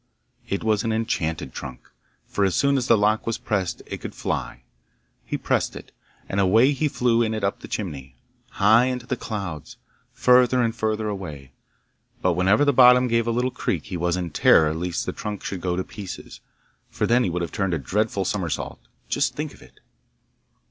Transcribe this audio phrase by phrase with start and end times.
[0.49, 1.87] It was an enchanted trunk,
[2.25, 4.63] for as soon as the lock was pressed it could fly.
[5.23, 5.91] He pressed it,
[6.27, 8.15] and away he flew in it up the chimney,
[8.49, 9.77] high into the clouds,
[10.11, 11.51] further and further away.
[12.19, 15.43] But whenever the bottom gave a little creak he was in terror lest the trunk
[15.43, 16.39] should go to pieces,
[16.89, 19.81] for then he would have turned a dreadful somersault just think of it!